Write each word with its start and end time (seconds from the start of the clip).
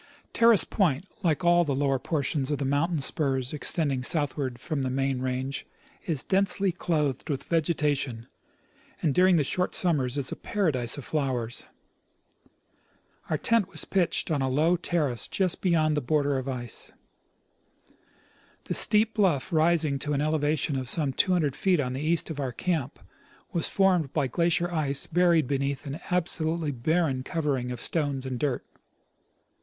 Terrace 0.33 0.63
point, 0.63 1.05
like 1.21 1.45
all 1.45 1.63
the 1.63 1.75
lower 1.75 1.99
portions 1.99 2.49
of 2.49 2.57
the 2.57 2.65
mountain 2.65 3.01
spurs 3.01 3.53
extending 3.53 4.01
southward 4.01 4.59
from 4.59 4.81
the 4.81 4.89
main 4.89 5.21
range, 5.21 5.63
is 6.07 6.23
densely 6.23 6.71
clothed 6.71 7.29
with 7.29 7.43
vegetation, 7.43 8.25
and 9.03 9.13
during 9.13 9.35
the 9.35 9.43
short 9.43 9.75
summers 9.75 10.17
is 10.17 10.31
a 10.31 10.35
paradise 10.35 10.97
of 10.97 11.05
flowers. 11.05 11.67
Our 13.29 13.37
tent 13.37 13.67
was 13.69 13.85
pitched 13.85 14.31
on 14.31 14.41
a 14.41 14.49
low 14.49 14.75
terrace 14.75 15.27
just 15.27 15.61
beyond 15.61 15.95
the 15.95 16.01
border 16.01 16.39
of 16.39 16.45
the 16.45 16.53
ice. 16.53 16.91
The 18.63 18.73
steep 18.73 19.13
bluff 19.13 19.53
rising 19.53 19.99
to 19.99 20.13
an 20.13 20.21
elevation 20.21 20.77
of 20.77 20.89
some 20.89 21.13
200 21.13 21.55
feet 21.55 21.79
on 21.79 21.93
the 21.93 22.01
east 22.01 22.31
of 22.31 22.39
our 22.39 22.51
camp 22.51 22.97
was 23.53 23.67
formed 23.69 24.11
by 24.13 24.25
glacial 24.25 24.71
ice 24.71 25.05
buried 25.05 25.45
beneath 25.45 25.85
an 25.85 25.99
absolutely 26.09 26.71
barren 26.71 27.21
covering 27.21 27.69
of 27.69 27.79
stones 27.79 28.25
and 28.25 28.39
dirt. 28.39 28.65